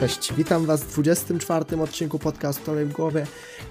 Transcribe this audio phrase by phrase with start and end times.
[0.00, 3.26] Cześć, witam Was w 24 odcinku podcastu Olej w głowie.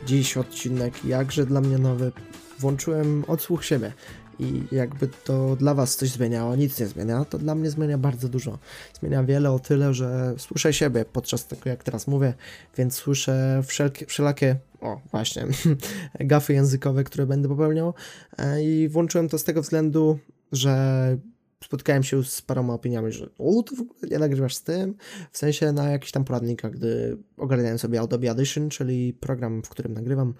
[0.05, 2.11] Dziś odcinek jakże dla mnie nowy.
[2.59, 3.93] Włączyłem odsłuch siebie
[4.39, 8.29] i jakby to dla Was coś zmieniało, nic nie zmienia, to dla mnie zmienia bardzo
[8.29, 8.59] dużo.
[8.99, 12.33] Zmienia wiele o tyle, że słyszę siebie podczas tego, jak teraz mówię,
[12.77, 15.47] więc słyszę wszelkie, wszelakie, o właśnie,
[16.19, 17.93] gafy językowe, które będę popełniał
[18.37, 20.19] e, i włączyłem to z tego względu,
[20.51, 21.17] że
[21.63, 24.95] spotkałem się z paroma opiniami, że o, ty w ogóle nie nagrywasz z tym,
[25.31, 29.93] w sensie na jakichś tam poradnikach, gdy ogarniałem sobie Adobe Audition, czyli program, w którym
[29.93, 30.33] nagrywam,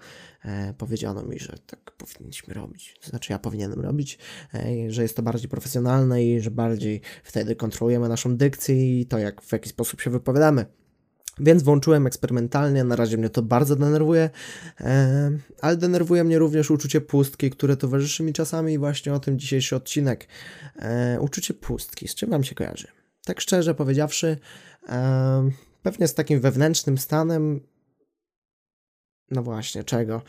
[0.44, 4.18] e, powiedziano mi, że tak powinniśmy robić, to znaczy ja powinienem robić,
[4.54, 9.18] e, że jest to bardziej profesjonalne i że bardziej wtedy kontrolujemy naszą dykcję i to,
[9.18, 10.66] jak w jaki sposób się wypowiadamy.
[11.40, 14.30] Więc włączyłem eksperymentalnie, na razie mnie to bardzo denerwuje,
[15.60, 19.76] ale denerwuje mnie również uczucie pustki, które towarzyszy mi czasami i właśnie o tym dzisiejszy
[19.76, 20.28] odcinek.
[20.78, 22.88] E, uczucie pustki, z czym wam się kojarzy?
[23.24, 24.38] Tak szczerze powiedziawszy,
[25.82, 27.60] pewnie z takim wewnętrznym stanem,
[29.30, 30.22] no właśnie, czego?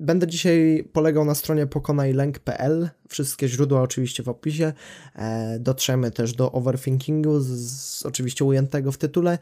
[0.00, 2.90] Będę dzisiaj polegał na stronie pokonajlęk.pl.
[3.08, 4.72] Wszystkie źródła oczywiście w opisie.
[5.14, 9.38] E, dotrzemy też do overthinkingu, z, z, oczywiście ujętego w tytule.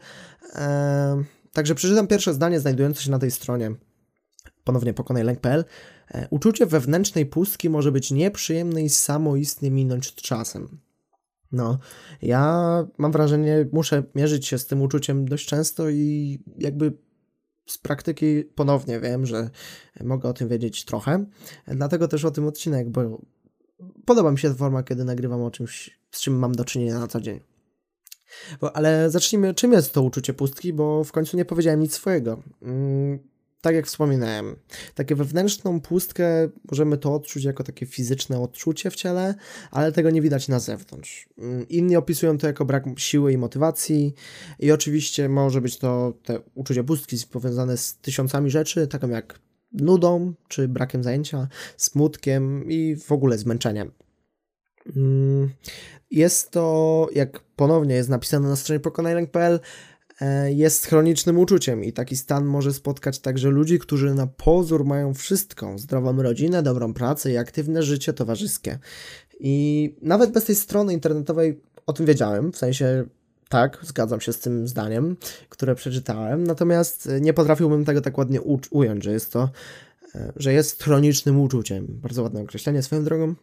[0.55, 3.71] E, także przeczytam pierwsze zdanie znajdujące się na tej stronie.
[4.63, 5.65] Ponownie pokonajlęk.pl.
[6.11, 10.79] E, uczucie wewnętrznej pustki może być nieprzyjemne i samoistnie minąć czasem.
[11.51, 11.79] No,
[12.21, 16.93] ja mam wrażenie, muszę mierzyć się z tym uczuciem dość często i jakby
[17.71, 19.49] z praktyki ponownie wiem, że
[20.03, 21.25] mogę o tym wiedzieć trochę.
[21.67, 23.21] Dlatego też o tym odcinek, bo
[24.05, 27.21] podoba mi się forma, kiedy nagrywam o czymś, z czym mam do czynienia na co
[27.21, 27.39] dzień.
[28.61, 32.43] Bo, ale zacznijmy, czym jest to uczucie pustki, bo w końcu nie powiedziałem nic swojego.
[32.61, 33.19] Mm,
[33.61, 34.55] tak jak wspominałem,
[34.95, 39.35] takie wewnętrzną pustkę możemy to odczuć jako takie fizyczne odczucie w ciele,
[39.71, 41.29] ale tego nie widać na zewnątrz.
[41.37, 44.13] Mm, inni opisują to jako brak siły i motywacji
[44.59, 49.39] i oczywiście może być to te uczucie pustki powiązane z tysiącami rzeczy, taką jak
[49.73, 51.47] nudą czy brakiem zajęcia,
[51.77, 53.91] smutkiem i w ogóle zmęczeniem.
[54.95, 55.49] Mm,
[56.11, 59.59] jest to, jak ponownie jest napisane na stronie pokonajlęk.pl,
[60.47, 65.77] jest chronicznym uczuciem i taki stan może spotkać także ludzi, którzy na pozór mają wszystko:
[65.77, 68.79] zdrową rodzinę, dobrą pracę i aktywne życie towarzyskie.
[69.39, 73.05] I nawet bez tej strony internetowej o tym wiedziałem, w sensie
[73.49, 75.17] tak, zgadzam się z tym zdaniem,
[75.49, 79.49] które przeczytałem, natomiast nie potrafiłbym tego tak ładnie ująć, że jest to,
[80.15, 81.87] e, że jest chronicznym uczuciem.
[81.89, 83.35] Bardzo ładne określenie swoją drogą.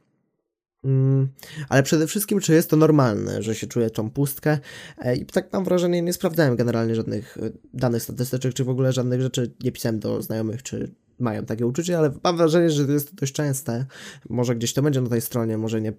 [0.86, 1.28] Mm,
[1.68, 4.58] ale przede wszystkim, czy jest to normalne, że się czuje tą pustkę?
[4.98, 8.92] E, I tak mam wrażenie, nie sprawdzałem generalnie żadnych e, danych statystycznych, czy w ogóle
[8.92, 12.92] żadnych rzeczy nie pisałem do znajomych, czy mają takie uczucie, ale mam wrażenie, że to
[12.92, 13.86] jest dość częste.
[14.28, 15.92] Może gdzieś to będzie na tej stronie, może nie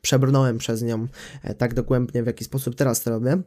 [0.00, 1.08] przebrnąłem przez nią
[1.42, 3.42] e, tak dogłębnie, w jaki sposób teraz to robię,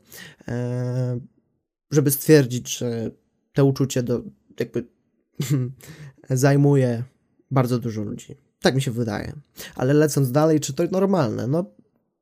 [1.91, 3.11] żeby stwierdzić, że
[3.53, 4.23] to uczucie do,
[4.59, 4.87] jakby
[6.29, 7.03] zajmuje
[7.51, 8.44] bardzo dużo ludzi.
[8.65, 9.33] Tak mi się wydaje.
[9.75, 11.47] Ale lecąc dalej, czy to normalne?
[11.47, 11.65] No,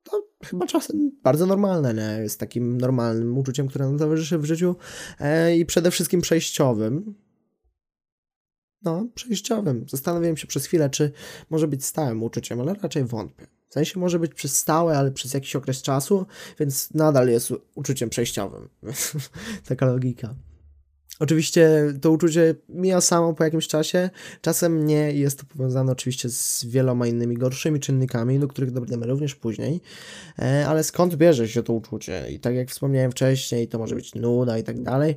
[0.04, 2.24] to chyba czasem bardzo normalne, nie?
[2.24, 4.76] Jest takim normalnym uczuciem, które nam towarzyszy w życiu
[5.20, 7.16] e, i przede wszystkim przejściowym.
[8.82, 9.86] No, przejściowym.
[9.90, 11.12] Zastanawiałem się przez chwilę, czy
[11.50, 13.48] może być stałym uczuciem, ale raczej wątpię.
[13.70, 16.26] W sensie może być przez stałe, ale przez jakiś okres czasu,
[16.60, 18.70] więc nadal jest uczuciem przejściowym.
[19.70, 20.36] Taka logika.
[21.20, 21.70] Oczywiście
[22.02, 24.10] to uczucie mija samo po jakimś czasie,
[24.42, 29.36] czasem nie jest to powiązane oczywiście z wieloma innymi gorszymi czynnikami, do których dojdziemy również
[29.36, 29.82] później,
[30.40, 32.26] e, ale skąd bierze się to uczucie?
[32.32, 35.16] I tak jak wspomniałem wcześniej, to może być nuda i tak dalej,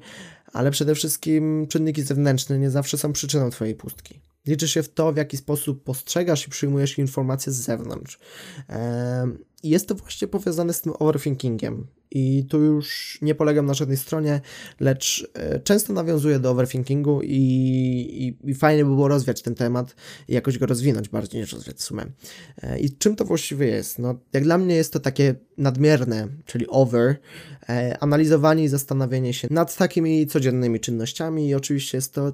[0.53, 4.21] ale przede wszystkim czynniki zewnętrzne nie zawsze są przyczyną Twojej pustki.
[4.47, 8.19] Liczy się w to, w jaki sposób postrzegasz i przyjmujesz informacje z zewnątrz.
[9.56, 11.87] I jest to właśnie powiązane z tym overthinkingiem.
[12.11, 14.41] I tu już nie polegam na żadnej stronie,
[14.81, 17.37] lecz e, często nawiązuję do overthinkingu i,
[18.45, 19.95] i, i fajnie by było rozwiać ten temat
[20.29, 22.07] i jakoś go rozwinąć bardziej niż rozwiać w sumie.
[22.63, 23.99] E, I czym to właściwie jest?
[23.99, 27.17] No, jak dla mnie jest to takie nadmierne, czyli over,
[27.69, 32.33] e, analizowanie i zastanawianie się nad takimi codziennymi czynnościami i oczywiście jest to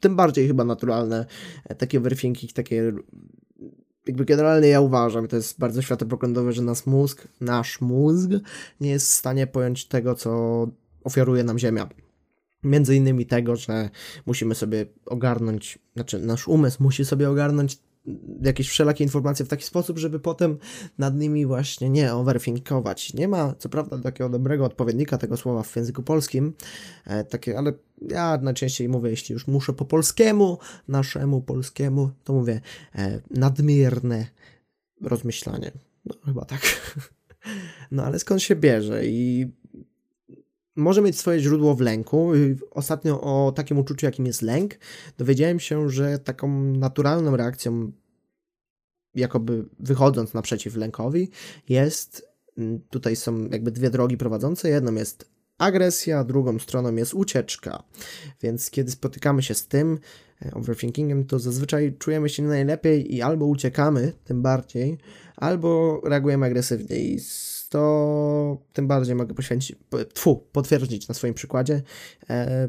[0.00, 1.26] tym bardziej chyba naturalne,
[1.78, 2.92] takie overthinking, takie
[4.06, 8.30] jakby generalnie ja uważam, to jest bardzo światopoglądowe, że nasz mózg, nasz mózg
[8.80, 10.66] nie jest w stanie pojąć tego, co
[11.04, 11.88] ofiaruje nam Ziemia.
[12.62, 13.90] Między innymi tego, że
[14.26, 17.78] musimy sobie ogarnąć, znaczy nasz umysł musi sobie ogarnąć
[18.42, 20.58] jakieś wszelakie informacje w taki sposób, żeby potem
[20.98, 23.14] nad nimi właśnie nie overthinkować.
[23.14, 26.52] Nie ma, co prawda, takiego dobrego odpowiednika tego słowa w języku polskim,
[27.06, 27.72] e, takie, ale
[28.10, 30.58] ja najczęściej mówię, jeśli już muszę po polskiemu,
[30.88, 32.60] naszemu polskiemu, to mówię
[32.94, 34.26] e, nadmierne
[35.00, 35.72] rozmyślanie.
[36.04, 36.60] No chyba tak.
[37.90, 39.52] No ale skąd się bierze i
[40.76, 42.32] może mieć swoje źródło w lęku.
[42.70, 44.74] Ostatnio o takim uczuciu, jakim jest lęk,
[45.18, 47.92] dowiedziałem się, że taką naturalną reakcją,
[49.14, 51.30] jakoby wychodząc naprzeciw lękowi,
[51.68, 52.28] jest
[52.90, 54.68] tutaj są jakby dwie drogi prowadzące.
[54.68, 55.30] Jedną jest
[55.62, 57.82] agresja, drugą stroną jest ucieczka.
[58.42, 59.98] Więc kiedy spotykamy się z tym
[60.46, 64.98] e, overthinkingiem, to zazwyczaj czujemy się najlepiej i albo uciekamy, tym bardziej,
[65.36, 67.20] albo reagujemy agresywnie i
[67.68, 69.76] to tym bardziej mogę poświęcić,
[70.14, 71.82] tfu, potwierdzić na swoim przykładzie.
[72.30, 72.68] E,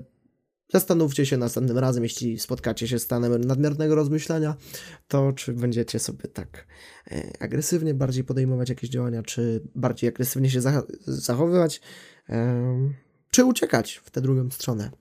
[0.74, 4.56] zastanówcie się następnym razem, jeśli spotkacie się z stanem nadmiernego rozmyślania,
[5.08, 6.68] to czy będziecie sobie tak
[7.12, 10.62] e, agresywnie bardziej podejmować jakieś działania, czy bardziej agresywnie się
[11.08, 11.81] zachowywać,
[13.31, 14.92] czy uciekać w tę drugą stronę.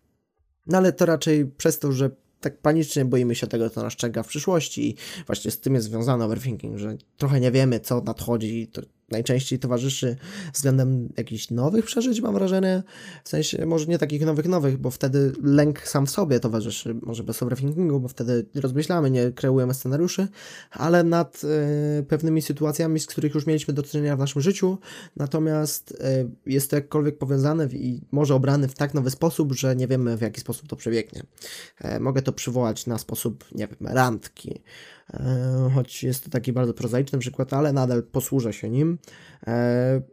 [0.67, 2.11] No ale to raczej przez to, że
[2.41, 4.97] tak panicznie boimy się tego, co nas czeka w przyszłości i
[5.27, 10.17] właśnie z tym jest związany overthinking, że trochę nie wiemy, co nadchodzi, to najczęściej towarzyszy
[10.53, 12.83] względem jakichś nowych przeżyć, mam wrażenie.
[13.25, 17.23] W sensie, może nie takich nowych, nowych, bo wtedy lęk sam w sobie towarzyszy, może
[17.23, 20.29] bez overthinkingu, bo wtedy rozmyślamy, nie kreujemy scenariuszy,
[20.71, 24.79] ale nad y, pewnymi sytuacjami, z których już mieliśmy do czynienia w naszym życiu,
[25.17, 29.89] natomiast y, jest to jakkolwiek powiązane i może obrany w tak nowy sposób, że nie
[29.89, 31.23] wiemy, w jaki sposób to przebiegnie.
[31.85, 34.63] Y, mogę to przywołać na sposób, nie wiem, randki,
[35.75, 38.99] choć jest to taki bardzo prozaiczny przykład, ale nadal posłużę się nim.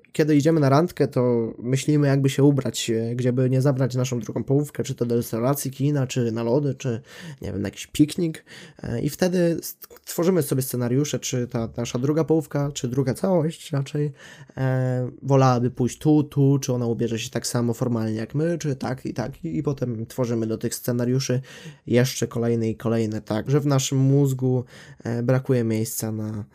[0.10, 3.96] E, kiedy idziemy na randkę, to myślimy, jakby się ubrać, e, gdzie by nie zabrać
[3.96, 7.02] naszą drugą połówkę, czy to do restauracji, kina, czy na lody, czy
[7.42, 8.46] nie wiem, na jakiś piknik.
[9.02, 9.60] I wtedy
[10.06, 14.12] tworzymy sobie scenariusze, czy ta nasza druga połówka, czy druga całość raczej
[14.58, 18.76] e, wolałaby pójść tu, tu, czy ona ubierze się tak samo formalnie jak my, czy
[18.76, 19.46] tak i tak.
[19.46, 21.42] I, i potem tworzymy do tych scenariuszy
[21.88, 24.64] jeszcze kolejne i kolejne, tak, że w naszym mózgu
[25.04, 26.46] e, brakuje miejsca na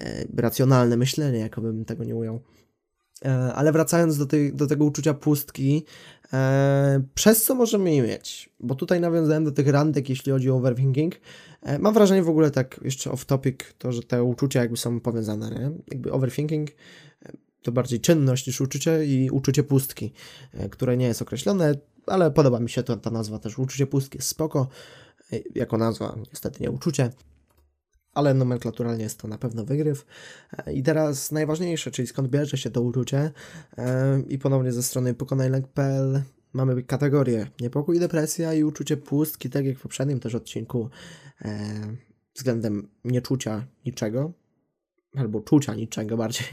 [0.00, 2.40] e, racjonalne myślenie, jakobym tego nie ujął.
[3.24, 5.84] E, ale wracając do, tej, do tego uczucia pustki,
[6.32, 8.50] e, przez co możemy je mieć?
[8.60, 11.14] Bo tutaj nawiązałem do tych randek, jeśli chodzi o overthinking.
[11.62, 15.00] E, mam wrażenie w ogóle tak jeszcze off topic, to, że te uczucia jakby są
[15.00, 15.70] powiązane, nie?
[15.90, 17.32] Jakby overthinking e,
[17.62, 20.12] to bardziej czynność niż uczucie i uczucie pustki,
[20.52, 21.74] e, które nie jest określone,
[22.06, 23.58] ale podoba mi się to, ta nazwa też.
[23.58, 24.68] Uczucie pustki jest spoko,
[25.54, 27.10] jako nazwa, niestety nie uczucie
[28.14, 30.06] ale nomenklaturalnie jest to na pewno wygryw.
[30.66, 33.30] E, I teraz najważniejsze, czyli skąd bierze się to uczucie
[33.78, 36.22] e, i ponownie ze strony pokonajlek.pl
[36.52, 40.88] mamy kategorię niepokój, depresja i uczucie pustki, tak jak w poprzednim też odcinku
[41.42, 41.58] e,
[42.34, 44.32] względem nieczucia niczego,
[45.16, 46.46] albo czucia niczego bardziej.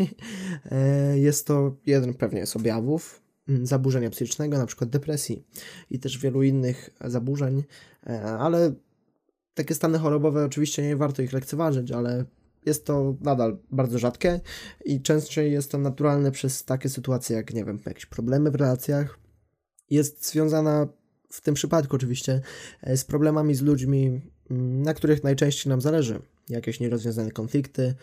[1.15, 5.43] Jest to jeden pewnie z objawów mm, zaburzenia psychicznego, na przykład depresji
[5.89, 7.63] i też wielu innych zaburzeń,
[8.39, 8.73] ale
[9.53, 12.25] takie stany chorobowe oczywiście nie warto ich lekceważyć, ale
[12.65, 14.39] jest to nadal bardzo rzadkie
[14.85, 19.19] i częściej jest to naturalne przez takie sytuacje jak, nie wiem, jakieś problemy w relacjach.
[19.89, 20.87] Jest związana
[21.29, 22.41] w tym przypadku oczywiście
[22.81, 24.21] e, z problemami z ludźmi,
[24.51, 26.19] mm, na których najczęściej nam zależy.
[26.49, 27.95] Jakieś nierozwiązane konflikty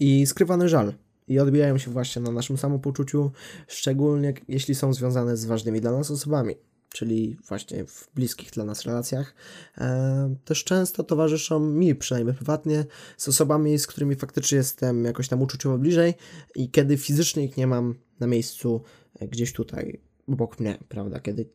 [0.00, 0.94] i skrywany żal.
[1.28, 3.30] I odbijają się właśnie na naszym samopoczuciu,
[3.68, 6.54] szczególnie jeśli są związane z ważnymi dla nas osobami
[6.94, 9.34] czyli właśnie w bliskich dla nas relacjach,
[9.78, 12.84] e, też często towarzyszą mi, przynajmniej prywatnie,
[13.16, 16.14] z osobami, z którymi faktycznie jestem jakoś tam uczuciowo bliżej
[16.54, 18.82] i kiedy fizycznie ich nie mam na miejscu
[19.18, 21.48] e, gdzieś tutaj obok mnie, prawda, kiedy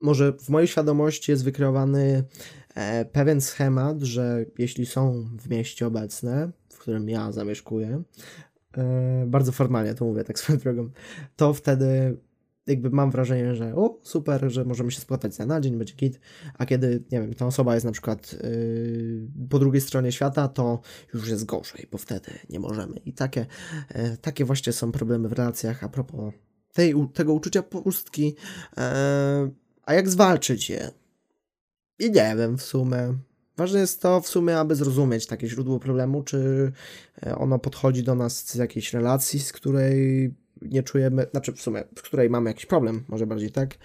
[0.00, 2.24] może w mojej świadomości jest wykreowany
[2.74, 8.02] e, pewien schemat, że jeśli są w mieście obecne, w którym ja zamieszkuję,
[9.26, 10.90] bardzo formalnie to mówię tak swoją drogą,
[11.36, 12.16] to wtedy
[12.66, 16.20] jakby mam wrażenie, że o, super, że możemy się spotkać za na dzień, będzie git,
[16.58, 20.80] a kiedy, nie wiem, ta osoba jest na przykład yy, po drugiej stronie świata, to
[21.14, 22.96] już jest gorzej, bo wtedy nie możemy.
[22.96, 23.46] I takie,
[23.94, 26.34] yy, takie właśnie są problemy w relacjach a propos
[26.72, 28.24] tej, tego uczucia pustki.
[28.76, 28.82] Yy,
[29.82, 30.90] a jak zwalczyć je?
[31.98, 33.14] I nie wiem w sumie.
[33.56, 36.72] Ważne jest to w sumie, aby zrozumieć takie źródło problemu, czy
[37.26, 40.34] yy, ono podchodzi do nas z jakiejś relacji, z której
[40.70, 43.78] nie czujemy, znaczy w sumie, w której mamy jakiś problem, może bardziej tak.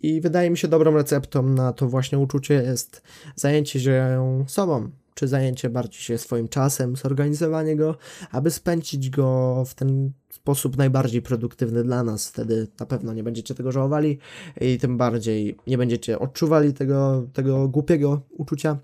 [0.00, 3.02] I wydaje mi się dobrą receptą na to właśnie uczucie jest
[3.36, 7.96] zajęcie się sobą, czy zajęcie bardziej się swoim czasem, zorganizowanie go,
[8.30, 12.28] aby spędzić go w ten sposób najbardziej produktywny dla nas.
[12.28, 14.18] Wtedy na pewno nie będziecie tego żałowali
[14.60, 18.78] i tym bardziej nie będziecie odczuwali tego, tego głupiego uczucia.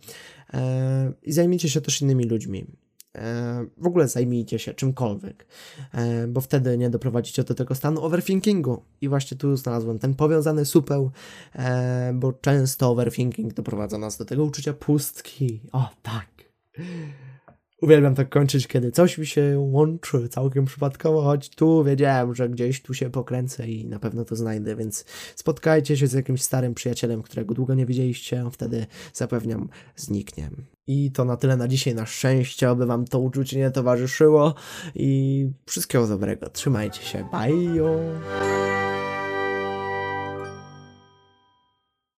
[0.52, 2.66] Eee, I zajmijcie się też innymi ludźmi.
[3.16, 5.46] E, w ogóle zajmijcie się czymkolwiek,
[5.92, 8.82] e, bo wtedy nie doprowadzicie do tego stanu overthinkingu.
[9.00, 11.10] I właśnie tu znalazłem ten powiązany supeł,
[11.54, 15.60] e, bo często overthinking doprowadza nas do tego uczucia pustki.
[15.72, 16.28] O, tak.
[17.80, 22.82] Uwielbiam tak kończyć, kiedy coś mi się łączy całkiem przypadkowo, choć tu wiedziałem, że gdzieś
[22.82, 25.04] tu się pokręcę i na pewno to znajdę, więc
[25.36, 30.50] spotkajcie się z jakimś starym przyjacielem, którego długo nie widzieliście, wtedy zapewniam zniknie.
[30.86, 34.54] I to na tyle na dzisiaj, na szczęście, aby wam to uczucie nie towarzyszyło
[34.94, 36.50] i wszystkiego dobrego.
[36.50, 38.89] Trzymajcie się, bye!